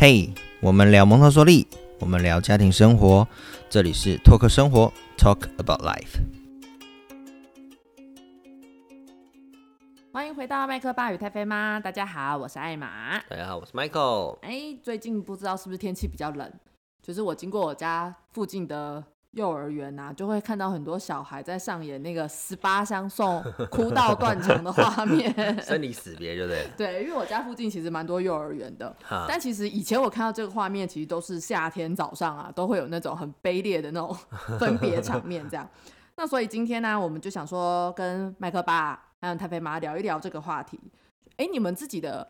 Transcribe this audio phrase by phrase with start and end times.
[0.00, 1.66] 嘿，我们聊蒙特梭利，
[1.98, 3.26] 我们聊家庭生活，
[3.68, 6.20] 这里是托克生活，Talk about life。
[10.12, 13.18] 欢迎回到麦克爸与太妃妈，大家好，我是艾玛。
[13.28, 14.38] 大家好，我是 Michael。
[14.42, 16.48] 哎，最近不知道是不是天气比较冷，
[17.02, 19.02] 就是我经过我家附近的
[19.32, 25.32] 幼儿园呐、就会看到很多小孩在上演那个十八相送、哭到断肠的画面。
[25.62, 26.70] 生离死别，对不对？
[26.76, 28.94] 对，因为我家附近其实蛮多幼儿园的，
[29.28, 34.16] 但其实以前我看到这个画面，其实都是夏天早上啊，都会有那种很卑劣的那种
[34.58, 35.68] 分别场面这样。
[36.16, 40.80] 那所以今天呢，我们就想说跟麦克爸还有太妃妈聊一聊这个话题。
[41.36, 42.26] 哎，你们自己的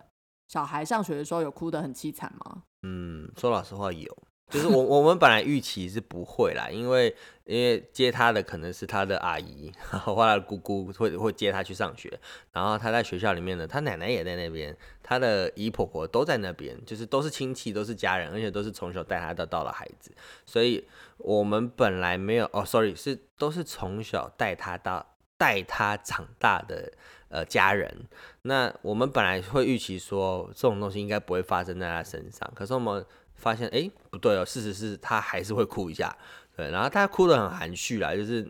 [0.48, 2.62] 小孩上学的时候有哭得很凄惨吗？
[2.82, 4.14] 嗯，说老实话有，
[4.48, 9.72] 就是我我们本来预期是不会啦，因为因为接他的可能是他的阿姨
[10.04, 12.18] 或他的姑姑会会接他去上学，
[12.52, 20.10] 然后他在学校里面呢，他奶奶也在那边，他的姨婆婆都在那边，就是都是亲戚，都是家人，而且都是从小带他到到的孩子，
[20.46, 20.86] 所以
[21.18, 26.92] 我们本来没有哦，sorry，是都是从小带他到带他长大的
[27.28, 28.08] 呃家人，
[28.42, 33.04] 那我们本来会预期说这种东西应该不会发生在他身上，可是我们
[33.38, 36.14] 发现，哎、不对哦，事实是他还是会哭一下，
[36.56, 38.46] 对，然后他哭得很含蓄啦，就是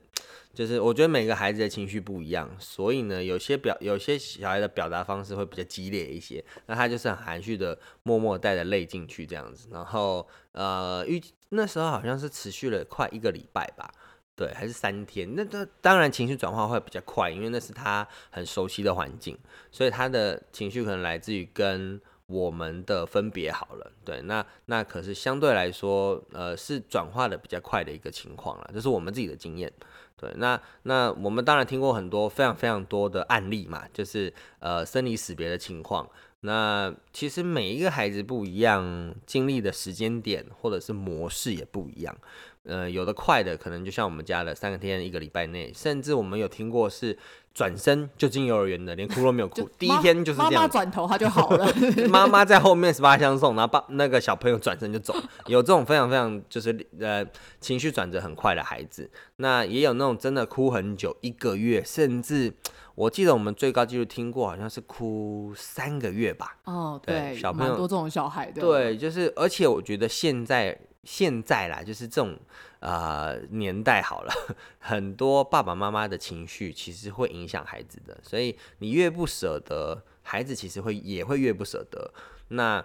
[0.52, 13.88] 就是我觉得每个孩子的情绪不一样，所以呢，有些表有些小孩的表达方式会比较激烈一些，那他就是很含蓄的，默默带着泪进去这样子，然后呃预那时候好像是持续了快一个礼拜吧。
[14.34, 15.28] 对，还是三天。
[15.34, 19.36] 那这当然情绪转化会比较快，因为那是他很熟悉的环境，
[19.72, 23.90] 所以他的情绪可能来自于跟我们的分别好了。
[24.04, 29.72] 对，那那可是相对来说，呃，是转化的比较快的一个情况了，这是我们自己的经验。
[30.16, 36.08] 对，那那我们当然听过很多非常非常多的案例嘛，就是呃生离死别的情况。
[36.40, 42.16] 那其实每一个孩子不一样，经历的时间点或者是模式也不一样。
[42.64, 47.16] 呃，有的快的可能就像我们家的三个天一个礼拜内，甚至我们有听过是
[47.58, 50.68] 转身就进幼儿园的，连哭都没有哭，第一天就是妈这样妈。
[50.68, 51.66] 妈转头他就好了。
[52.08, 55.12] 妈妈在后面十八相送，然后爸那个小朋友转身就走，
[55.46, 57.26] 有这种非常非常就是呃
[57.60, 62.54] 情绪转折很快的孩子，那也有那种真的哭很久，一个月，甚至
[62.94, 66.58] 我记得我们最高纪录听过好像是哭三个月吧。
[66.62, 68.62] 哦，对对，小朋友多这种小孩的。
[68.62, 70.78] 对，就是而且我觉得现在
[71.10, 72.38] 现在啦，就是这种
[72.80, 74.32] 呃年代好了，
[74.78, 82.12] 很多爸爸妈妈的情绪其实会影响孩子的，所以你越不舍得，孩子其实会也会越不舍得。
[82.48, 82.84] 那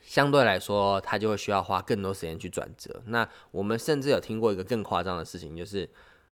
[0.00, 3.02] 相对来说，他就会需要花更多时间去转折。
[3.06, 5.90] 那我们甚至有听过一个更夸张的事情，就是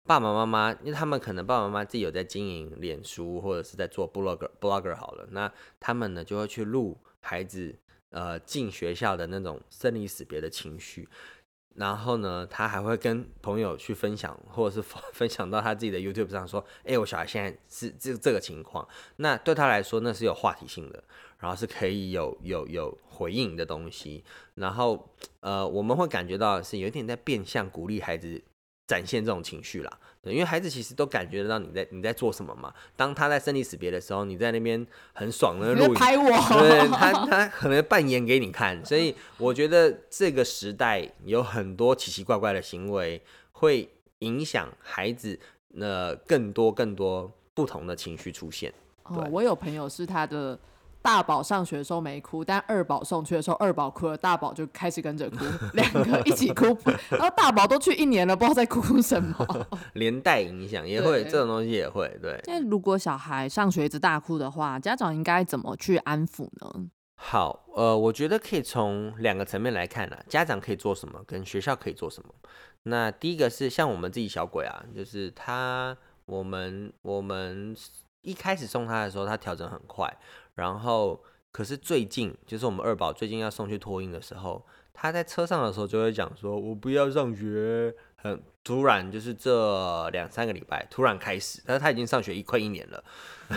[0.05, 7.77] 爸爸妈妈，因为他们可能爸爸妈妈自己有在经营脸书，或者是在做 blogger blogger 好了，那他们呢就会去录孩子
[8.11, 11.09] 呃进学校的那种生离死别的情绪。
[11.77, 14.83] 然后呢，他还会跟朋友去分享，或者是
[15.13, 21.03] 分 享到他自己的 YouTube 上说：“哎、我小孩现在是这这个情况。”那对他来说，那是有话题性的，
[21.39, 24.25] 然后是可以有有有回应的东西。
[24.57, 28.43] 然后呃，我们会感觉到是有点在变相鼓励孩子
[28.91, 29.99] 展现这种情绪啦。
[30.21, 32.75] 对，因为孩子其实都感觉得到你在你在做什么嘛。
[32.97, 36.25] 当他在生离死别的时候，你在那边很爽的录拍我。
[36.59, 45.39] 对他，他可能扮演给你看，所以我觉得这个时代有很多奇奇怪怪的行为，会影响孩子
[45.79, 48.75] 呃更多更多不同的情绪出现。
[49.05, 50.59] 哦对，我有朋友是他的
[51.03, 55.39] 大宝上学的时候没哭，但二宝送去的时候，二宝哭了，大宝就开始跟着哭，
[55.75, 56.77] 两个一起哭，
[57.09, 59.67] 然后大宝都去一年了，不知道在哭什么。
[59.95, 62.41] 连带影响也会，这种东西也会对。
[62.47, 66.89] 那如果小孩上学一直大哭的话，家长应该怎么去安抚呢？
[67.15, 72.33] 好，呃，我觉得可以从两个层面来看啊，家长可以做什么，跟学校可以做什么。
[72.85, 77.77] 那第一个是像我们自己小鬼啊，就是他，我们我们
[78.23, 80.11] 一开始送他的时候，他调整很快，
[80.61, 81.21] 然后
[81.51, 93.03] 可是最近就是我们二宝最近要送去托婴的时候，他在车上的时候就会讲说，我不要上学，很突然就是这两三个礼拜突然开始，但是他已经上学一快一年了，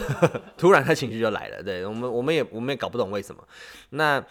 [0.57, 3.47] 突然他情绪就来了，对我们我们也我们也搞不懂为什么，
[3.91, 4.25] 那。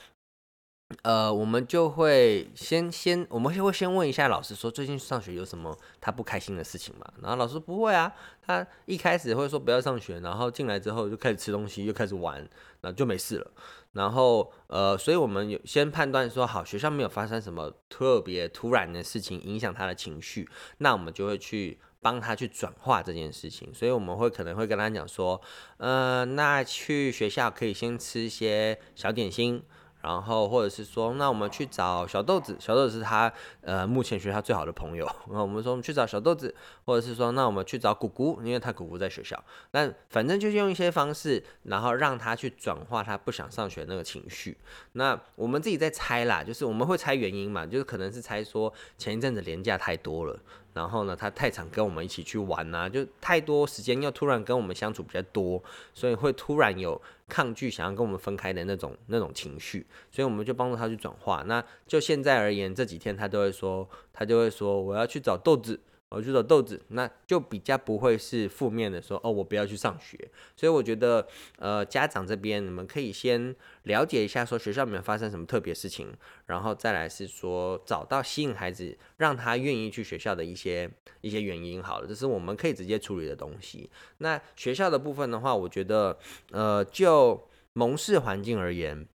[1.03, 7.07] 呃，我们就会先先，我们会先问一下老师说，最近上学有什么他不开心的事情吗？
[7.21, 8.13] 然后老师不会啊，
[8.47, 12.37] 他一开始会说不要上学，然后进来之后就开始吃东西，又开始玩，
[12.81, 13.51] 然后就没事了。
[13.93, 20.49] 然后呃，所以我们有先判断说，好，学校没有发生什么特别突然的事情影响他的情绪，
[20.79, 23.73] 那我们就会去帮他去转化这件事情。
[23.75, 25.41] 所以我们会可能会跟他讲说，
[25.77, 29.63] 呃，那去学校可以先吃一些小点心。
[30.03, 35.09] 然后或者是说，那我们去找小豆子，小豆子是他呃目前学校最好的朋友。
[35.31, 36.55] 那我们说我们去找小豆子，
[36.85, 39.43] 或者是说，那我们去找姑姑，因为他姑姑在学校。
[39.71, 44.57] 那反正就是用一些方式，然后让他去转化他不想上学那个情绪。
[44.93, 50.39] 那我们自己在猜啦，就是我们会猜原因嘛，就是可能是猜说前一阵子廉价太多了。
[50.75, 61.43] 然后呢，他太常跟我们一起去玩呐，就太多时间又突然跟我们相处比较多，所以会突然有抗拒想要跟我们分开的那种那种情绪，所以我们就帮助他去转化。
[61.47, 65.81] 那就现在而言，这几天他都会说，他就会说我要去找豆子。
[66.15, 70.17] 我去找豆子，那就比较不会是负面的说哦，我不要去上学。
[70.57, 71.27] 所以我觉得，
[71.59, 73.55] 呃，家长这边你们可以先
[73.85, 76.13] 了解一下，说学校里面发生什么特别事情，
[76.47, 80.91] 然后再来是说找到吸引孩子，让他愿意去学校的一些
[81.23, 81.83] 一些原因。
[81.83, 83.91] 好了，这是我们可以直接处理的东西。
[84.19, 86.19] 那学校的部分的话，我觉得，
[86.51, 89.09] 呃，就蒙氏环境而言，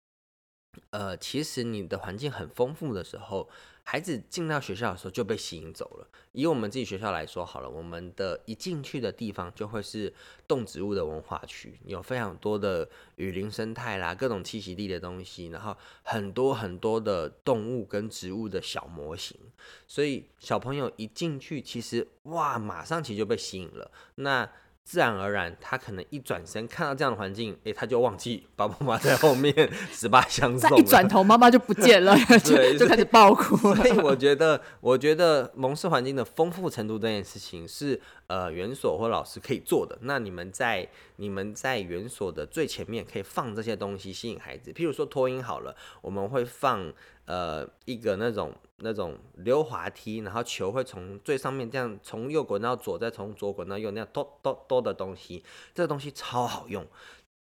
[0.89, 3.47] 呃，其实你的环境很丰富的时候。
[3.89, 6.05] 孩子进到学校的时候就被吸引走了。
[6.33, 10.13] 以我们自己学校来说，好了，我们的一进去的地方就会是
[10.45, 15.73] 动植物的文化区，有非常多的雨林生态啦，各种栖息地的东西，然后
[16.03, 19.39] 很多很多的动物跟植物的小模型。
[19.87, 23.89] 所以小朋友一进去，其实哇，马上其实就被吸引了。
[24.15, 24.51] 那
[24.87, 29.53] 自然而然，他可能一转身看到这样的环境，哎，他就忘记爸爸妈妈在后面
[29.91, 30.77] 十八相送。
[30.77, 33.57] 一转头，妈妈就不见了， 就就开始爆哭。
[33.75, 39.97] 所以我觉得，我觉得蒙氏环境的丰富程度这件事情是呃园所或老师可以做的。
[40.03, 40.87] 那你们在
[41.17, 44.71] 你们在园所的最前面可以放这些东西，吸引孩子。
[44.71, 46.93] 譬如说托音好了，我们会放。
[47.27, 55.43] 呃，一个那种那种溜滑梯，然后球会从最上面这样从右滚到左，再从左滚到右，那样多多多的东西，
[55.73, 56.85] 这个东西超好用。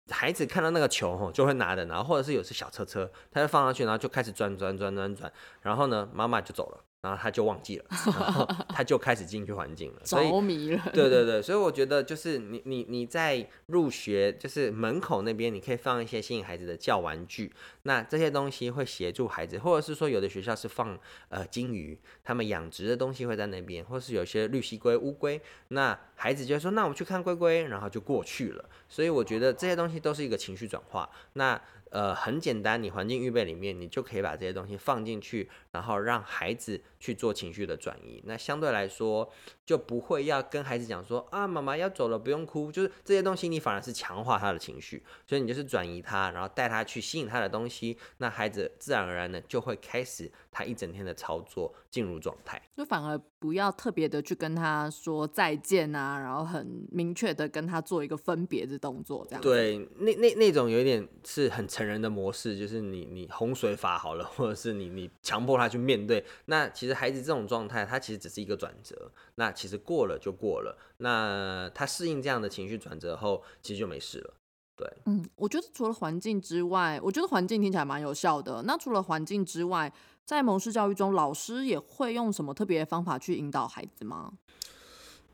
[0.09, 6.83] 孩子看到那个球吼，就会拿的，然后或者是有是小车车，他就放上去，然后就开始转转转转转，然后呢，妈妈就走了。
[7.03, 7.85] 然后他就忘记了，
[8.19, 10.83] 然后他就开始进去环境了， 着迷了。
[10.93, 17.53] 对对对，所以我觉得就是你你你在入学就是门口那边，你可以放一些吸引孩子的教玩具，
[17.87, 20.99] 那这些东西会协助孩子，或者是说有的学校是放
[21.29, 28.69] 呃金鱼，他们养殖的东西会在那边，或是有些绿蜥龟、乌龟，那孩子就说那我们去看龟龟，然后就过去了。
[28.89, 31.09] 所以我觉得这些东西都是一个情绪转化。
[31.35, 31.61] 那
[31.91, 38.21] 呃，很简单，你环境预备里面，你就可以把这些东西放进去，然后让孩子去做情绪的转移。
[38.27, 39.31] 那相对来说，
[39.65, 42.73] 就不会要跟孩子讲说啊，妈妈要走了，不用哭。
[42.73, 47.97] 就是这些东西，你反而是强化他的情绪，所以你就是转移他，然后带他去吸引他的东西。
[48.17, 52.61] 那孩子自然而然的就会开始他一整天的操作进入状态。
[52.77, 59.41] 就反而不要特别的去跟他说再见啊，然后很明确的跟他做一个分别的动作，这样。
[59.41, 61.65] 对，那那那种有一点是很。
[61.77, 66.25] 成人的模式就是你你洪水法好了，或者是你你强迫他去面对。
[66.47, 69.13] 那其实孩子这种状态，他其实只是一个转折。
[69.37, 70.77] 那其实过了就过了。
[70.97, 74.35] 那他适应这样的情绪转折后，其实就没事了。
[74.75, 78.63] 对，嗯，我觉得除了环境之外，我觉得环境听起来蛮有效的。
[78.65, 79.93] 那除了环境之外，
[80.25, 84.33] 在蒙氏教育中，老师也会用什么特别的方法去引导孩子吗？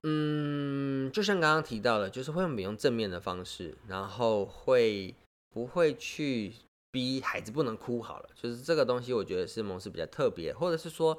[0.02, 5.14] 嗯，就像刚刚提到的，就是会用比用正面的方式，然后会。
[5.54, 6.50] 不会去
[6.90, 11.14] 逼孩子不能哭好了，就是这个东西，我觉得是蒙氏比较特别，或者是说，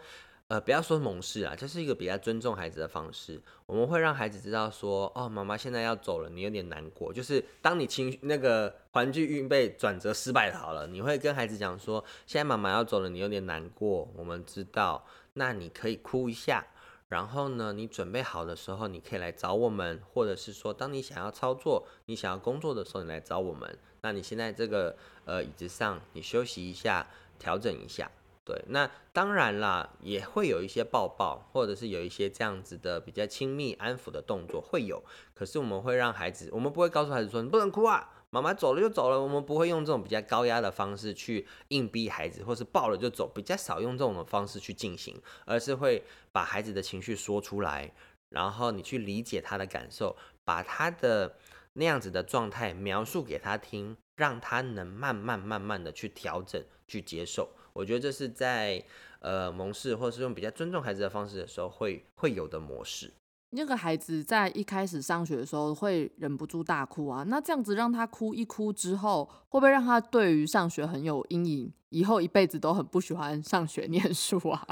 [0.54, 3.42] 呃，不要说蒙氏啊，就是一个比较尊重孩子的方式。
[3.66, 7.12] 我们会让孩子知道说，哦，妈妈现在要走了，你有点难过。
[7.12, 14.08] 就是当你情那个玩具预备转折失败好了，你会跟孩子讲说，现在妈妈要走了，你有点难过。
[14.16, 16.64] 我们知道，那你可以哭一下。
[17.10, 23.76] 然后呢，你准备好的时候，你可以来找我们，或者是说，当你想要操作、你想要工作的时候，你来找我们。
[24.02, 24.96] 那你现在这个
[25.26, 27.08] 呃椅子上，你休息一下，
[27.40, 28.12] 调整一下。
[28.46, 35.02] 对，那当然啦，也会有一些抱抱，或者是有一些这样子的比较亲密安抚的动作会有。
[35.34, 38.10] 可是我们会让孩子，我们不会告诉孩子说你不能哭啊。
[38.30, 47.94] 妈妈走了就走了，我们不会用这种比较高压的方式去硬逼孩子，或是抱了就走，比较少用这种的方式去进行，而是会把孩子的情绪说出来，
[48.30, 51.38] 然后你去理解他的感受，把他的
[51.74, 57.52] 那样子的状态描述给他听，让他能慢慢慢慢的去调整、去接受。
[57.74, 58.84] 我觉得这是在
[59.20, 63.12] 呃蒙氏或是用比较尊重孩子的方式的时候会会有的模式。
[63.56, 74.68] 那个孩子在一开始上学的时候会忍不住大哭啊，那这样子让他哭一哭之后，会不会让他对于上学很有阴影，以后一辈子都很不喜欢上学念书啊？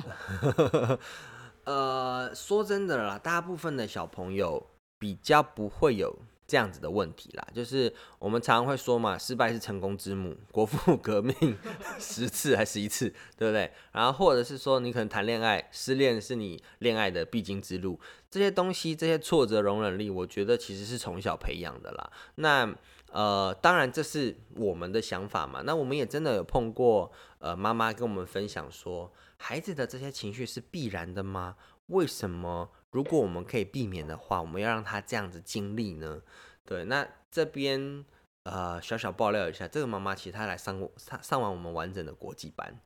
[1.65, 4.65] 呃，说真的啦，大部分的小朋友
[4.97, 6.17] 比较不会有
[6.51, 7.47] 这样子的问题啦。
[7.53, 11.33] 就是我们常常会说嘛，失败是成功之母，国父革命
[11.97, 13.71] 十次还是一次，对不对？
[13.93, 17.97] 然后或者是说，你可能谈恋爱失恋是你恋爱的必经之路，
[18.29, 22.11] 这些东西，这些挫折容忍力，我觉得其实是从小培养的啦。
[22.35, 22.75] 那
[23.13, 25.61] 呃，当然这是我们的想法嘛。
[25.65, 31.55] 那我们也真的有碰过，呃，妈妈跟我们分享说，孩子的这些情绪是必然的吗？
[31.91, 32.71] 为什么？
[32.89, 36.21] 如果我们可以避免的话，我们要让他这样子经历呢？
[36.65, 38.05] 对，那这边
[38.43, 42.79] 呃小小爆料一下，这个妈妈其实她来上过上上完我们完整的国际班，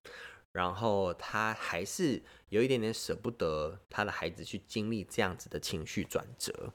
[0.52, 6.72] 然后她还是有一点点舍不得她的孩子去经历这样子的情绪转折。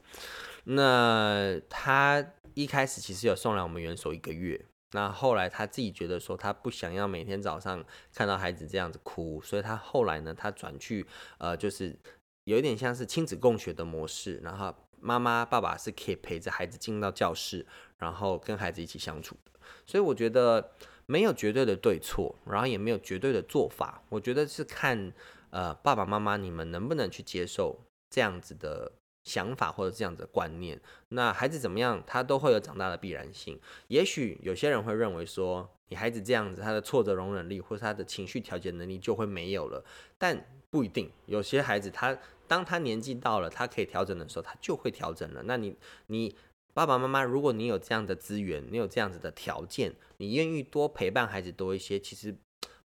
[0.65, 7.83] 那她一开始其实有送来我们元首一个月，那后来她自己觉得说她不想要每天早上
[8.13, 11.05] 看到孩子这样子哭，所以她后来呢，她转去
[11.37, 11.97] 呃就是
[12.43, 17.65] 有一点像是亲子共学的模式，然后妈妈爸爸是可以陪着孩子进到教室，
[17.97, 19.51] 然后跟孩子一起相处的。
[19.85, 20.71] 所以我觉得
[21.05, 25.13] 没有绝对的对错，然后也没有绝对的做法，我觉得是看
[25.49, 27.79] 呃爸爸妈妈你们能不能去接受
[28.09, 28.91] 这样子的。
[29.23, 33.61] 想法或者这样子的观念，那孩子怎么样，他都会有长大的必然性。
[33.87, 39.85] 也许有些人会认为说，你孩子这样子，他的挫折容忍力或者他的情绪调节能力就会没有了，
[40.17, 41.11] 但不一定。
[41.25, 42.17] 有些孩子他
[42.47, 45.43] 当他年纪到了，他可以调整的时候，他就会调整了。
[45.45, 45.75] 那你
[46.07, 46.33] 你
[46.73, 52.33] 爸爸妈妈，如果你有这样的资源，你有这样子的条件，你愿意多陪伴孩子多一些，其实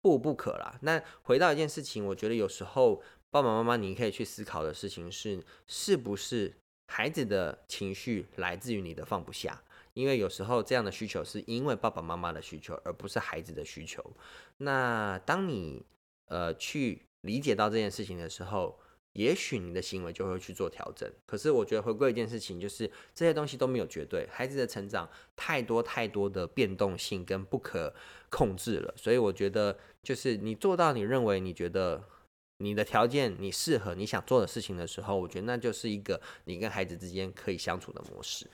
[0.00, 0.78] 不不可啦。
[0.80, 3.02] 那回到一件事情，我觉得有时候。
[3.30, 6.54] 爸爸妈妈，你可以去思考的事情是，是不是
[6.86, 9.60] 孩子的情绪来自于你的放不下？
[9.94, 14.04] 因为有时候这样的需求是因为爸爸妈妈的需求，而不是孩子的需求。
[14.58, 15.84] 那当你
[16.26, 18.78] 呃去理解到这件事情的时候，
[19.14, 21.10] 也许你的行为就会去做调整。
[21.24, 27.94] 可是我觉得回归一件事情，就是这些东西都没有绝对，孩子的成长太多太多的变动性跟不可
[28.28, 28.92] 控制了。
[28.96, 32.04] 所以我觉得，就是你做到你认为你觉得。
[32.58, 38.48] 你的条件，你适合你想做的事情的时候，我觉得那就是一个你跟孩子之间可以相处的模式。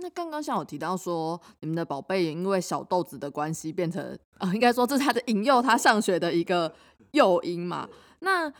[0.00, 6.74] 那刚刚像我提到说，你们的宝贝也因为小豆子的关系变成啊，应该说这是他的引诱他上学的一个
[7.12, 7.88] 诱因嘛。
[8.20, 8.52] 那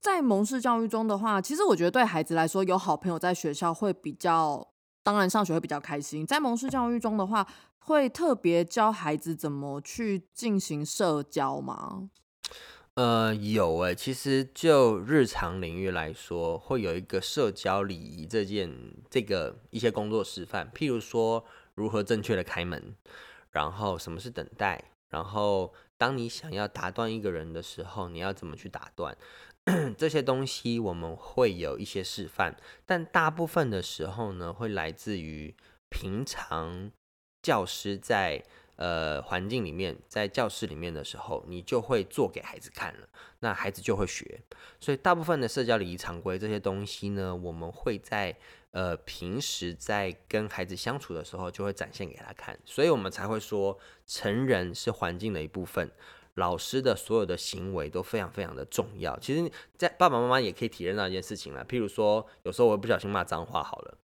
[0.00, 4.66] 在蒙氏教育中的话，其实我觉得对孩子来说，有好朋友在学校会比较，
[5.02, 6.26] 当然上学会比较开心。
[6.26, 7.46] 在蒙氏教育中的话，
[7.80, 12.08] 会特别教孩子怎么去进行社交吗？
[13.00, 18.70] 呃，有诶，其实就日常领域来说，会有一个社交礼仪这件
[19.08, 21.42] 这个一些工作示范，譬如说
[21.74, 22.94] 如何正确的开门，
[23.52, 29.16] 然后什么是等待，然后当你想要打断一个人的时候，你要怎么去打断，
[29.96, 32.54] 这些东西我们会有一些示范，
[32.84, 35.54] 但大部分的时候呢，会来自于
[35.88, 36.92] 平常
[37.40, 38.44] 教师在。
[38.80, 43.06] 呃，环境里面，在教室里面的时候，你就会做给孩子看了，
[43.40, 44.40] 那孩子就会学。
[44.80, 48.34] 所以，大部分的社交礼仪常规这些东西呢，我们会在
[48.70, 52.58] 呃平时在跟孩子相处的时候，就会展现给他看。
[52.64, 55.90] 所以我们才会说，成人是环境的一部分，
[56.36, 59.18] 老师的所有的行为都非常非常的重要。
[59.18, 63.98] 其实，在爸爸妈妈也可以体验到一件事情了，譬如说，有时候我不小心骂脏话，好了。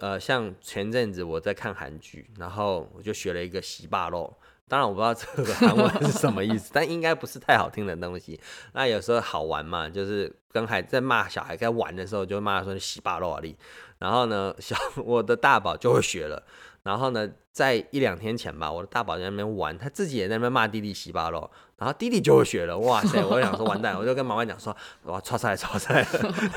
[0.00, 4.32] 呃，像前阵子我在看韩剧，然后我就学了一个洗霸肉，
[4.68, 8.38] 当然我不知道这个韩文是什么意思， 但应该不是太好听的东西。
[8.72, 13.56] 那有时候好玩嘛，就是跟孩在骂小孩在玩的时候，就骂他说洗霸肉啊你。
[13.98, 16.42] 然后呢，小 我的大宝就会学了。
[16.88, 22.78] 然后呢，在一两天前吧，我的大宝在那边玩，他自己也在那边骂弟弟洗巴喽，然后弟弟就会学了。
[22.78, 23.22] 哇塞！
[23.22, 26.02] 我想说完蛋，我就跟妈妈讲说，哇，错赛错赛，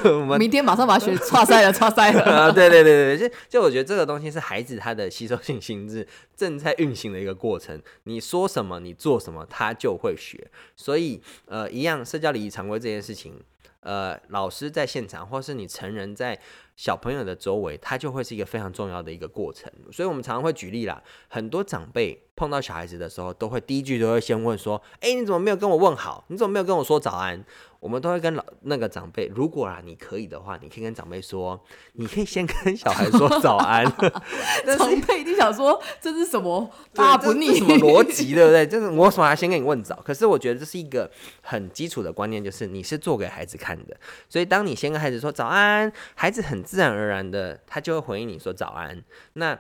[0.06, 2.24] 我们明天马上把他学错赛了，错赛了。
[2.24, 7.82] 啊，对对对对，就就我觉得这个东西是孩子他的吸收性心智正在运行的一个过程。
[8.04, 10.50] 你说什么，你做什么，他就会学。
[10.78, 13.38] 所以呃，一样社交礼仪常规这件事情，
[13.82, 16.40] 呃，老师在现场，或是你成人在。
[16.76, 21.02] 小朋友的周围，他就会是一个非常重要的一个过程，所以我们常常会举例啦。
[21.28, 26.26] 很多长辈碰到小孩子的时候，都会第一句都会先问说：“哎，你怎么没有跟我问好？
[26.30, 27.44] 你怎么没有跟我说早安？”
[27.82, 31.60] 我们都会跟老那个长辈，如果啊你可以的话，你可以跟长辈说，
[31.94, 33.84] 你可以先跟小孩说早安。
[34.78, 38.68] 长辈一定想说这是什么大不逆什么逻辑， 对不对？
[38.68, 39.96] 就是我为什么要先跟你问早？
[40.06, 41.10] 可是我觉得这是一个
[41.42, 43.98] 很基础的观念，就是你是做给孩子看的。
[44.30, 49.04] 所以当你先跟孩子说早安，孩子自然而然的他就会回应你说早安。
[49.34, 49.58] 那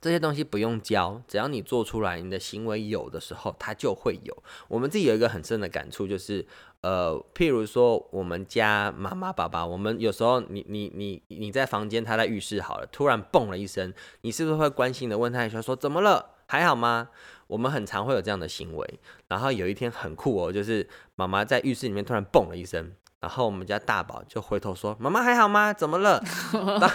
[0.00, 4.42] 这些东西不用教，只要你做出来，你的行为有的时候，它就会有。
[4.66, 6.44] 我们自己有一个很深的感触，就是
[6.80, 16.30] 呃，譬如说我们家妈妈爸爸，我们有时候你你你你在房间，他在浴室好了，突然蹦了一声，你是不是会关心的问他一下，说怎么了？
[16.48, 17.10] 还好吗？
[17.46, 19.00] 我们很常会有这样的行为。
[19.28, 22.92] 然后有一天很酷哦，就是妈妈在浴室里面突然蹦了一声。
[23.22, 25.72] 然后我们家大宝就回头说：“妈妈还好吗？
[25.72, 26.20] 怎么了？”
[26.80, 26.90] 当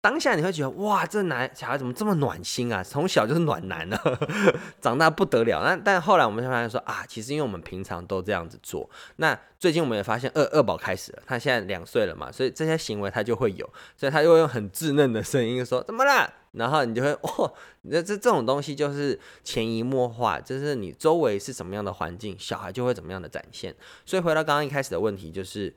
[0.00, 2.84] 当下你会觉得哇，这男小孩怎么这么暖心啊？
[2.84, 3.98] 从小就是暖男呢，
[4.80, 5.60] 长大不得了。
[5.64, 8.88] 那但后来我们就发现说啊，其实因为我们平常都这样子做。
[9.16, 23.74] 那最近我们也发现二二宝开始了，他现在两岁了嘛，所以这些行为他就会有，所以他就会用很稚嫩的声音说：“怎么了？”然后你就会 哦，那这这种东西就是潜移默化，就是你周围是什么样的环境，小孩就会怎么样的展现。
[24.06, 25.74] 所以回到刚刚一开始的问题，就是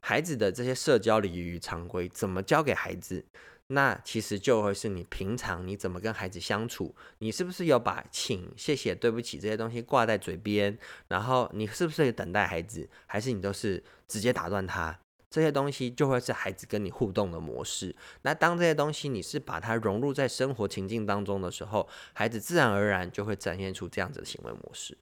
[0.00, 3.24] 孩子的这些社交礼仪与常规怎么教给孩子？
[3.68, 10.78] 那其实就会是你平常你怎么跟孩子相处，你是不是有把请、谢谢、对不起这些东西挂在嘴边？
[11.08, 14.96] 然后你是不是等待孩子，还是你都是直接打断他？
[15.36, 17.94] 这些东西就会是孩子跟你互动的模式。
[18.22, 24.96] 那当这些东西你是把它融入在生活情境当中的时候，孩子自然而然就会展现出这样子的行为模式。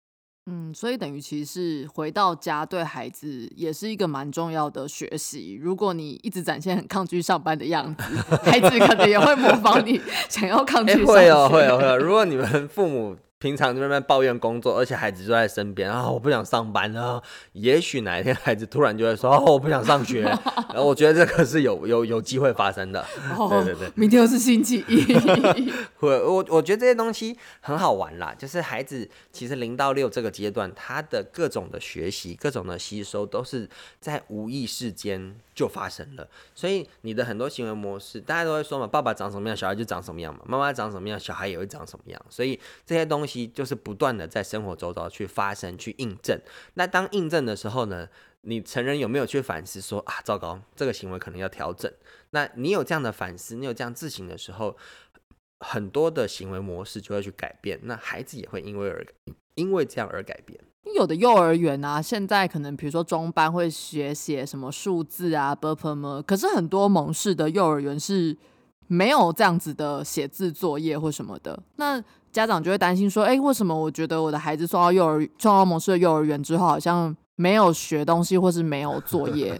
[0.50, 5.56] 嗯，所以等于其实是回到家对孩子也是一个蛮重要的学习。
[5.62, 8.02] 如果你一直展现很抗拒上班的样子，
[8.42, 11.04] 孩子可能也会模仿你， 想要抗拒。
[11.04, 11.96] 会哦，会哦，会哦。
[11.96, 13.16] 如果你们父母。
[13.44, 17.22] 平常在那边抱怨工作，而且孩子就在身边啊，我不想上班啊。
[17.52, 20.22] 也许哪一天孩子突然就会说：“哦，我不想上学。
[20.72, 23.04] ”然后我觉得这个是有有有机会发生的。
[23.50, 25.04] 对对对，明天又是星期一。
[26.00, 33.68] 我我我觉得这些东西很好玩啦，就是孩子其实零到六这个阶段，他的各种的学习、各种的吸收，都是
[34.00, 36.26] 在无意识间就发生了。
[36.54, 43.33] 所以你的很多行为模式，大家都会说嘛：“爸爸长什么样，小孩就长什么样嘛；妈妈长什么样，小孩也会长什么样。”所以这些东西。
[43.48, 46.40] 就是不断的在生活周遭去发生、去印证。
[46.74, 48.08] 那当印证的时候呢，
[48.42, 51.90] 你成人有没有去反思说啊，糟糕，这个行为可能要调整？
[52.30, 54.76] 那你有这样的反思，你有这样自省的时候，
[55.60, 57.80] 很多的行为模式就会去改变。
[57.82, 59.06] 那孩子也会因为而
[59.54, 60.60] 因为这样而改变。
[60.94, 68.36] 有的幼儿园啊，现在可能比如说中班会学写什么数字啊 b u r p m 可是很多蒙氏的幼儿园是
[68.86, 71.60] 没有这样子的写字作业或什么的。
[71.76, 79.56] 那家长就会担心说：“哎，为什么我觉得我的孩子送到幼儿送到蒙氏的幼儿园之后，好像没有学东西，或是没有作业？”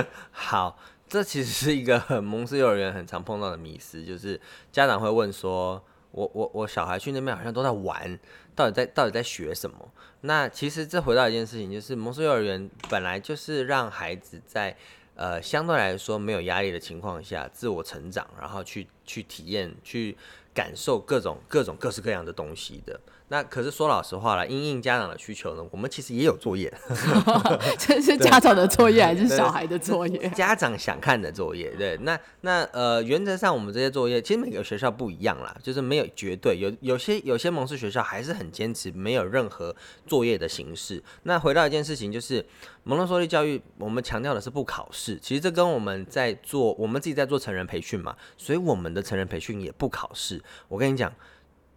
[0.30, 4.38] 好，这其实是一个蒙氏幼儿园很常碰到的迷思，就是
[4.70, 8.18] 家长会问说：“我我我小孩去那边好像都在玩，
[8.54, 9.76] 到底在到底在学什么？”
[10.20, 14.76] 那其实这回到一件事情，就是蒙氏幼儿园本来就是让孩子在
[15.14, 20.14] 呃相对来说没有压力的情况下自我成长，然后去去体验去。
[20.58, 22.98] 感受各种各种各式各样的东西的。
[23.30, 26.72] 那可是说老实话了，因应家长的需求呢，我们其实也有作业。
[27.78, 30.28] 这是家长的作业还是小孩的作业？
[30.30, 31.70] 家长想看的作业。
[31.76, 36.58] 对，那那呃，原则上我们这些作业其实每个学校不一样啦，就是没有绝对。
[36.58, 41.02] 有有些有些蒙氏学校还是很坚持没有任何作业的形式。
[41.24, 42.44] 那回到一件事情，就是
[42.84, 45.18] 蒙特梭利教育，我们强调的是不考试。
[45.20, 50.42] 其实这跟我们在做我们自己在做成人培训嘛，所以我们的成人培训也不考试。
[50.68, 51.12] 我跟你讲。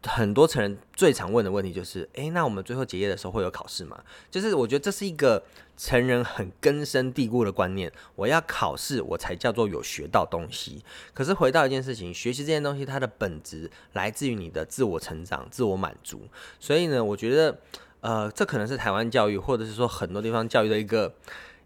[0.04, 4.04] 很多成人最常问的问题就是：诶，那我们最后结业的时候会有考试吗？
[4.30, 5.44] 就是我觉得这是一个
[5.78, 10.84] 成人很根深蒂固的观念，我要考试我才叫做有学到东西。
[11.14, 16.22] 可是回到一件事情，学习这件东西它的本质来自于你的自我成长、自我满足。
[16.60, 17.60] 所以呢，我觉得，
[18.00, 21.14] 呃，这可能是台湾教育，或者是说很多地方教育的一个。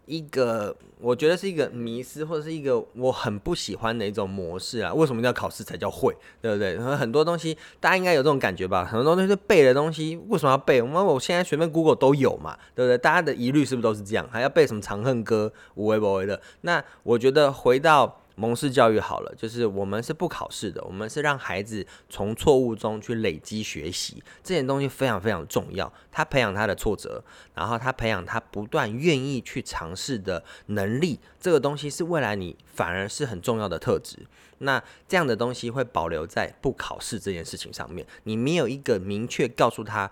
[0.06, 4.94] 一个我觉得是一个迷失，或者是一个我很不喜欢的一种模式啊。
[4.94, 6.16] 为什么要考试才叫会？
[6.40, 6.78] 对不对？
[6.78, 8.84] 很多东西大家应该有这种感觉吧？
[8.84, 10.80] 很多东西是背的东西，为什么要背？
[10.80, 12.96] 我们我现在随便 Google 都有嘛，对不对？
[12.96, 14.28] 大家的疑虑是不是都是这样？
[14.30, 16.40] 还要背什么《长恨歌》无为不为的？
[16.62, 18.22] 那我觉得回到。
[18.36, 25.90] 蒙氏教育好了，就是我们是不考试的，我们是让孩子从错误中去累积学习，这件东西非常非常重要。
[26.12, 34.18] 他培养他的挫折，然后他培养他不断愿意去尝试的能力，这个东西是未来你反而是很重要的特质。
[34.58, 40.10] 那这样的东西会保留在不考试这件事情上面，你没有一个明确告诉他，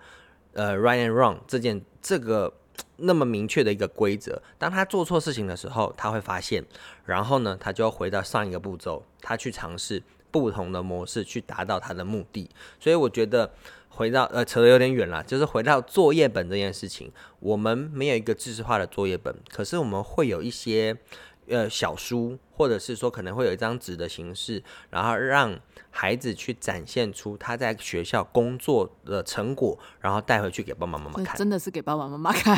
[0.53, 2.51] 呃，right and wrong 这件这个。
[2.97, 6.63] 那么明确的一个规则，当他做错事情的时候，他会发现，
[7.05, 12.49] 然后呢，他就要回到上一个步骤，他去尝试不同的模式去达到他的目的。
[12.79, 13.51] 所以我觉得
[13.89, 20.95] 回到呃扯得有点远了，就是回到作业本这件事情，我们没有一个知识化的作业本，可是我们会有一些
[21.47, 25.57] 呃小书或者是说可能会有一张纸的形式，然后让
[25.91, 31.35] 孩子去展现出他在学校工作的成果，然后带回去给爸爸妈妈看。
[31.37, 32.55] 真的是给爸爸妈妈看。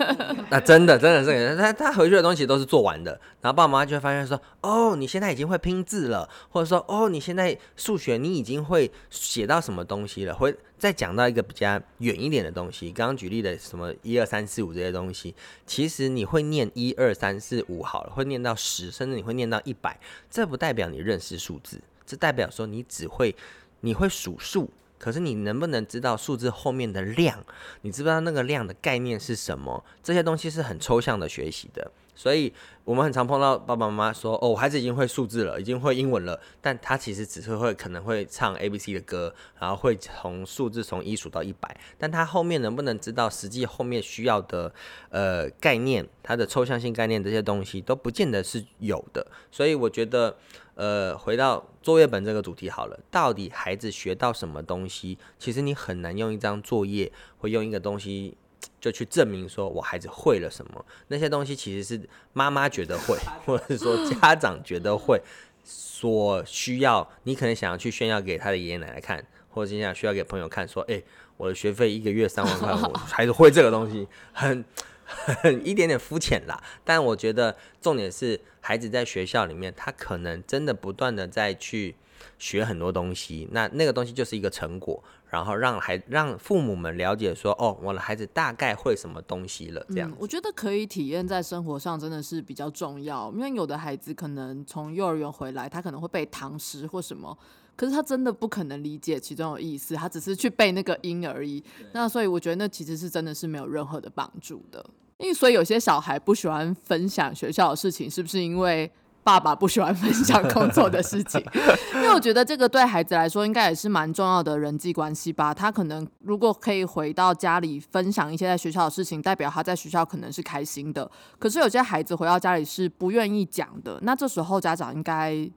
[0.50, 12.90] 那真的真的是给他他回去的东西都是做完的，然后爸爸妈妈就会发现说，哦，你现在已经会拼字了，或者说，哦，你现在数学你已经会写到什么东西了，会再讲到一个比较远一点的东西。
[12.90, 15.34] 刚刚举例的什么一二三四五这些东西，
[15.66, 19.98] 其实你会念一二三四五好了，会念到十，甚至你会念到一百，
[20.28, 23.34] 这不代表你认识数字，这代表说你只会
[23.80, 24.68] 你会数数。
[24.98, 27.46] 可是你能不能知道数字后面的量？
[27.82, 29.84] 你知不知道那个量的概念是什么？
[30.02, 32.52] 这些东西是很抽象的学习的，所以
[32.82, 44.74] 我们很常碰到爸爸妈妈说：“哦，我孩子已经会数字了，已经会英文了。”但他其实只是会可能会唱 A B C 的歌，然后会从数字从一数到一百，但他后面能不能知道实际后面需要的
[45.10, 49.24] 呃概念，它的抽象性概念这些东西都不见得是有的。
[49.52, 50.36] 所以我觉得。
[50.80, 55.18] 呃，回到作业本这个主题好了，到底孩子学到什么东西？
[55.36, 58.36] 其实你很难用一张作业，或用一个东西
[58.80, 60.84] 就去证明说我孩子会了什么。
[61.08, 65.20] 那些东西其实是妈妈觉得会，或者是说家长觉得会，
[65.64, 71.02] 所需要你可能想要去炫耀给他的爷爷奶奶看，或者想需要给朋友看，说，哎，
[71.36, 74.64] 我的学费一个月三万块，我 孩子会这个东西，很。
[75.10, 81.96] 很一点点肤浅啦，但我觉得重点是孩子在学校里面，他可能真的不断的在去
[82.38, 90.12] 学很多东西，那那个东西就是一个成果，然后让孩让父母们了解说，哦，我的孩子大概会什么东西了，这样。
[90.18, 97.36] 我觉得可以体验在生活上真的是比较重要，因为有的孩子可能从幼儿园回来，他可能会背唐诗或什么。
[97.76, 101.62] 可是他真的不可能理解其中的意思，他只是去背那个音而已。
[101.92, 104.84] 那所以我觉得那其实是真的是没有任何的帮助的。
[105.18, 108.90] 因为所以有些小孩不喜欢分享学校的事情，是不是因为
[109.28, 111.38] 爸爸不喜欢分享工作的事情？
[111.96, 115.52] 因为我觉得这个对孩子来说应该也是蛮重要的人际关系吧。
[115.52, 121.10] 他可能如果可以回到家里分享一些在学校的事情，代表他在学校可能是开心的。
[121.38, 125.50] 可是有些孩子回到家里是不愿意讲的，那这时候家长应该。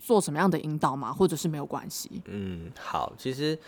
[0.00, 1.12] 做什么样的引导吗？
[1.12, 2.22] 或者是没有关系？
[2.26, 3.58] 嗯，好，其实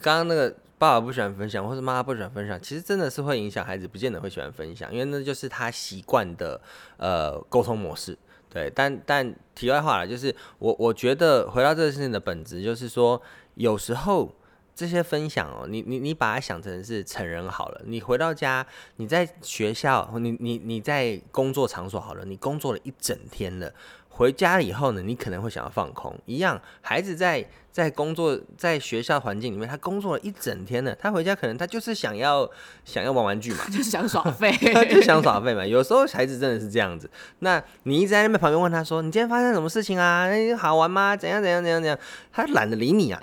[0.00, 6.58] 刚刚那个爸爸不喜欢分享，或是妈妈不喜欢分享，其实真的是会影响孩子，不见得会喜欢分享，因为那就是他习惯的
[6.96, 8.16] 呃沟通模式。
[8.54, 13.20] 对，但但题外话了，就是我我觉得回到这个事情的本质，就是说
[13.56, 14.32] 有时候
[14.76, 18.64] 这些分享哦，你你你把它想成是成人好了，你回到家，
[18.96, 23.74] 你在学校，你你你在工作场所好了，你工作了一整天了。
[24.08, 27.44] 回家以后呢，你可能会想要放空，一样，孩子在。
[27.74, 32.48] 在工作，在学校环境里面，他工作了一整天呢，他回家可能他就是想要
[32.84, 34.52] 想要玩玩具嘛， 就是想耍废，
[34.88, 35.66] 就想耍废嘛。
[35.66, 37.10] 有时候孩子真的是这样子。
[37.40, 40.28] 那你一直在那边旁边问他说：“你今天发生什么事情啊？
[40.56, 41.16] 好玩吗？
[41.16, 41.98] 怎样怎样怎样怎样？”
[42.32, 43.20] 他懒得理你啊。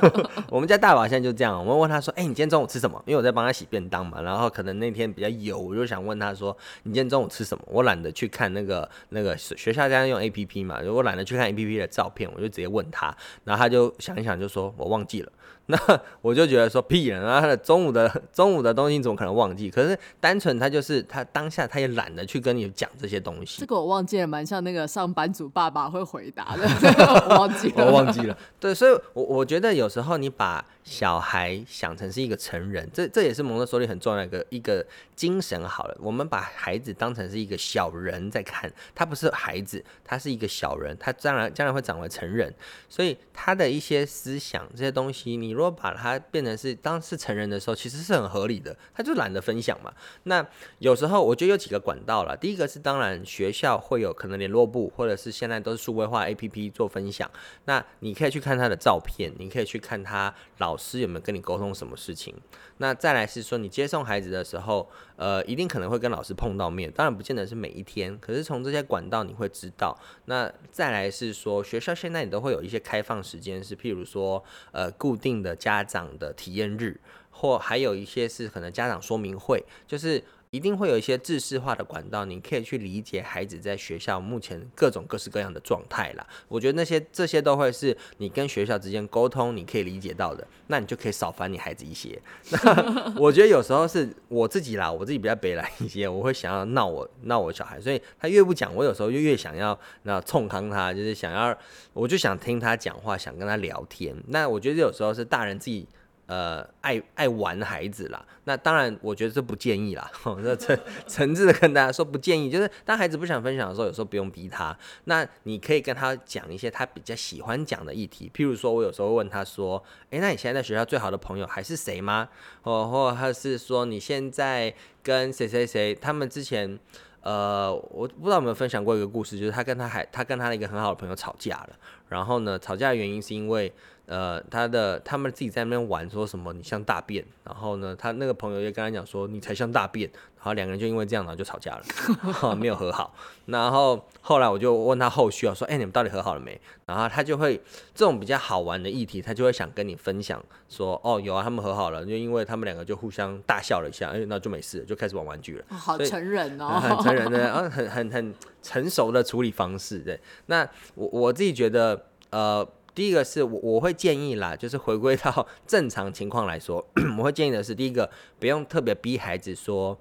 [0.50, 4.20] 我们家大宝现在就这样，我们问他说：“哎，你今天中午吃什么？”因为我在帮他洗便当嘛。
[4.20, 6.54] 然后可能那天比较油，我就想问他说
[6.84, 13.85] ：“你今天中午吃什么？”我懒得去看那个那个学校家用 A P P 嘛，如果懒得去看 A P P 的照片，我就直接问他，然后他就。
[13.98, 15.32] 想一想，就说我忘记了。
[15.68, 15.76] 那
[16.20, 17.40] 我就觉得说屁人啊！
[17.40, 19.68] 他的中午的 中午的东西怎么可能忘记？
[19.68, 23.58] 可是单纯他就是他当下他也懒得去跟你讲这些东西。
[23.58, 26.62] 这个我忘记了，蛮像那个上班族爸爸会回答的。
[27.28, 28.38] 我忘记了，我忘记了。
[28.60, 35.68] 对，所以，我我觉得有时候你把小孩想成是一个成人，这这也是蒙特梭利很重要的一个一个精神。
[35.68, 42.54] 好了，我们把孩子当成是一个小人在看，他不是孩子，他是一个小人，他将来将来会长为成人，
[42.88, 45.56] 所以他的一一些思想这些东西，你。
[45.56, 48.76] 如果把它变成是当是成人的时候，其实是很合理的。
[48.94, 49.90] 他就懒得分享嘛。
[50.24, 50.46] 那
[50.80, 52.36] 有时候我觉得有几个管道了。
[52.36, 57.30] 第一个是当然学校会有可能联络部，或者是现在都是数位化 A P P 做分享。
[57.64, 62.34] 那你可以去看他的照片，你可以去看他老师有没有跟你沟通什么事情。
[62.76, 69.98] 那再来是说你接送孩子的时候，呃，一定可能会跟老师碰到面，当然不见得是每一天，可是从这些管道你会知道。
[70.26, 77.00] 那再来是说学校现在你都会有一些开放时间，是譬如说呃固定的家长的体验日，
[77.30, 80.22] 或还有一些是可能家长说明会，就是。
[80.50, 86.26] 一定会有一些制式化的管道，你可以去理解孩子在学校目前各种各式各样的状态啦。
[86.48, 92.20] 我觉得那些这些都会是你跟学校之间沟通，你可以理解到的，那你就可以少烦你孩子一些。
[92.50, 101.56] 那 我觉得有时候是我自己啦，我自己比较北来一些，我会想要闹我闹我小孩，所以他越不讲，我有时候就越想要那冲康他，就是想要，
[101.92, 104.14] 我就想听他讲话，想跟他聊天。
[104.28, 105.86] 那我觉得有时候是大人自己。
[106.26, 108.24] 呃爱爱玩孩子啦。
[108.44, 110.10] 那当然，我觉得这不建议啦。
[110.42, 112.48] 这诚诚挚的跟大家说，不建议。
[112.48, 114.76] 就是当孩子不想分享的时候，有时候不用逼他。
[115.04, 122.28] 那你可以跟他讲一些他比较喜欢讲的议题，譬如说，我有时候问他说：“诶，那你现在在学校最好的朋友还是谁吗？”
[122.62, 125.94] 或或者他是说你现在跟谁谁谁？
[125.94, 126.78] 他们之前。
[127.22, 131.70] 呃，我不知道有没有分享过一个故事，就是他跟他还他跟他的一个很好的朋友吵架了，
[132.08, 133.72] 然后呢，吵架的原因是因为。
[134.06, 143.12] 呃，他的他们自己在那边玩，说什么你像大便，然后呢，他那个朋友也跟他讲说你才像大便，然后两个人就因为这样，然后就吵架了， 没有和好。
[143.46, 146.60] 然后后来我就问他后续啊，说哎，你们到底和好了没？
[146.86, 147.60] 然后他就会
[147.94, 155.64] 这种比较好玩的议题，他就会想跟你分享说，哦，有啊，他们和好了，就因为他们两个就互相大笑了一下，哎，那就没事，就开始玩玩具了。
[155.68, 159.98] 好成人哦， 很成人的，很很很成熟的处理方式。
[159.98, 162.64] 对，那我我自己觉得，呃。
[162.96, 166.82] 第一个是我我会建议啦， 就是回归到正常情况来说，
[167.18, 169.98] 我会建议的是，第一个不用特别逼孩子说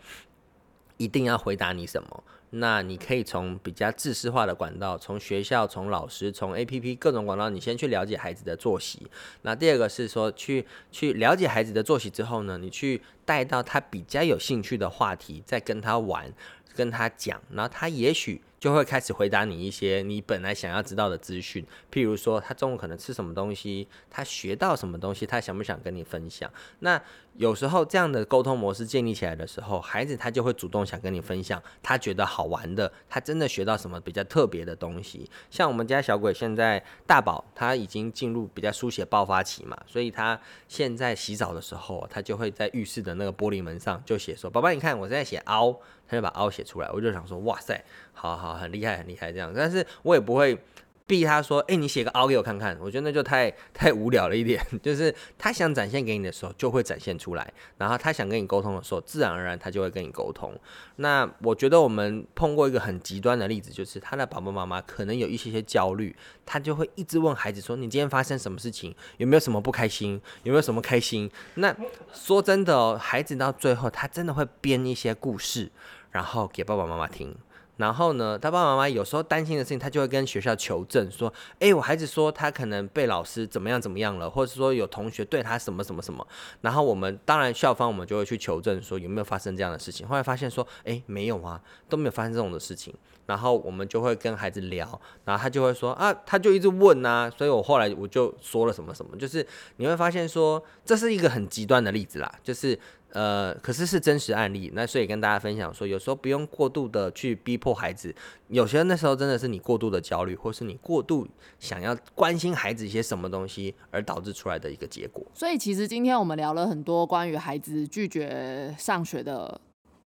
[0.95, 9.05] 一定要回答你什么，那你可以从比较知识化的管道，从学校、从老师、从 A P P 各种管道，你先去了解孩子的作息。
[9.41, 16.31] 那第二个是说，去去了解孩子的作息之后呢，你去带到他比较有兴趣的话题，再跟他玩，
[16.73, 18.39] 跟他讲，然后他也许。
[18.59, 26.51] 就会开始回答你一些你本来想要知道的资讯，譬如说他中午可能吃什么东西，他学到什么东西，他想不想跟你分享？
[26.79, 27.01] 那
[27.35, 35.29] 有时候这样的沟通模式建立起来的时候，孩子他就会主动想跟你分享，他觉得好玩的，他真的学到什么比较特别的东西。
[35.51, 47.83] 像我们家小鬼现在大宝他已经进入比较书写爆发期嘛，所以他现在洗澡的时候，他就会在浴室的那个玻璃门上就写说：“宝宝，你看我在写凹。”他就把凹写出来，我就想说，哇塞，
[48.15, 49.53] 好好，很厉害，很厉害这样。
[49.55, 50.57] 但是我也不会
[51.05, 52.75] 逼他说，哎，你写个凹给我看看。
[52.81, 54.59] 我觉得那就太太无聊了一点。
[54.81, 57.53] 就是他想展现给你的时候，就会展现出来。
[57.77, 60.51] 然后他想跟你沟通的时候，自然而然他就会跟你沟通。
[60.95, 68.95] 那我觉得我们碰过一个很极端的例子，就是他的爸爸妈妈可能有一些些焦虑，他就会一直问孩子说，你今天发生什么事情？
[69.17, 70.19] 有没有什么不开心？
[70.41, 71.29] 有没有什么开心？
[71.55, 71.75] 那
[72.11, 75.71] 说真的哦，孩子到最后，他真的会编一些故事。
[76.11, 77.35] 然后给爸爸妈妈听，
[77.77, 86.25] 然后呢，他爸爸妈妈有时候担心的事情，他就会跟学校求证，说：“哎，我孩子说他可能被老师怎么样怎么样了，或者说有同学对他什么什么什么。”
[86.61, 90.07] 然后我们当然校方我们就会去求证，说有没有发生这样的事情。
[90.07, 92.93] 后来发现说：“哎，没有啊，都没有发生这种的事情。”
[93.25, 99.45] 然后我们就会跟孩子聊，然后他就会说：“啊，他就一直问啊。”所以我后来我就说了什么什么，就是
[99.77, 102.77] 你会发现说这是一个很极端的例子啦，就是。
[103.11, 108.13] 呃，可是是真实案例，那所以跟大家分享说，有时候不用过度的去逼迫孩子，
[108.49, 111.25] 有些那时候真的是你过度的焦虑，或是你过度
[111.57, 115.25] 想要关心孩子一些什么东西而导致出来的一个结果。
[115.33, 119.61] 所以其实今天我们聊了很多关于孩子拒绝上学的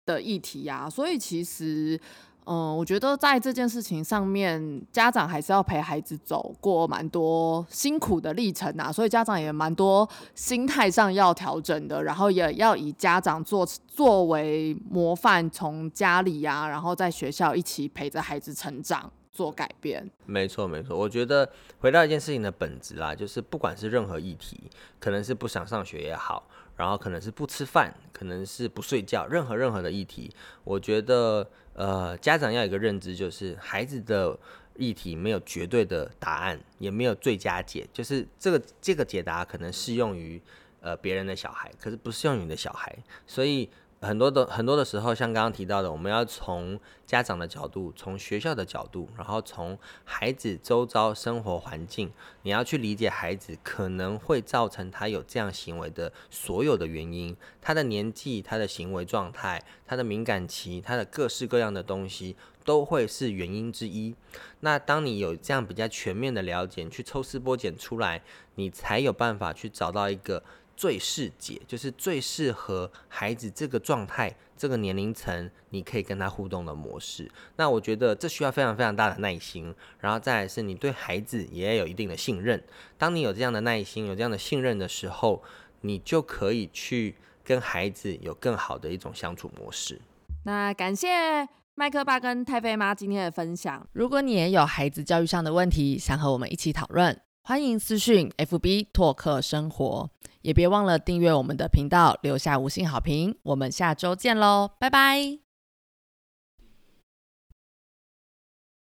[0.05, 1.99] 的议题呀，所以其实。
[2.45, 20.09] 嗯，我觉得在这件事情上面，家长还是要陪孩子走过蛮多辛苦的历程啊，所以家长也蛮多心态上要调整的，然后也要以家长做作为模范，从家里呀，然后在学校一起陪着孩子成长，做改变。
[20.25, 21.47] 没错，没错，我觉得
[21.79, 26.47] 回到一件事情的本质啦，就是不管是任何议题，可能是不想上学也好，
[26.81, 31.47] 然后可能是不吃饭，可能是不睡觉，任何任何的议题，我觉得。
[31.73, 34.37] 呃，家长要有一个认知，就是孩子的
[34.75, 40.39] 议题没有绝对的答案，也没有最佳解，就是这个这个解答可能适用于
[40.81, 42.93] 呃别人的小孩，可是不适用于你的小孩，
[43.25, 43.69] 所以。
[44.03, 52.11] 很多的很多的时候，像刚刚提到的，我们要从家长的角度，从学校的角度，然后从孩子周遭生活环境，
[52.41, 62.35] 你要去理解孩子可能会造成他有这样行为的所有的原因，他的年纪、他的行为状态、他的敏感期、他的各式各样的东西，
[62.65, 64.15] 都会是原因之一。
[64.61, 68.23] 那当你有这样比较全面的了解，去抽丝剥茧出来，
[68.55, 70.43] 你才有办法去找到一个。
[70.81, 77.29] 最适解就是最适合孩子这个状态、这个年龄层，你可以跟他互动的模式。
[77.57, 82.59] 那我觉得这需要非常非常大的耐心，然后再来是你对孩子也要有一定的信任。
[82.97, 85.43] 当你有这样的耐心、有这样的信任的时候，
[85.81, 90.01] 你就可以去跟孩子有更好的一种相处模式。
[90.45, 93.87] 那感谢麦克爸跟太妃妈今天的分享。
[93.93, 97.21] 如果你也有孩子教育上的问题，想和我们一起讨论。
[97.43, 100.09] 欢迎私讯 FB 拓客生活，
[100.41, 103.35] 也别忘了订阅我们的频道，留下五星好评。
[103.43, 105.40] 我们下周见喽，拜拜。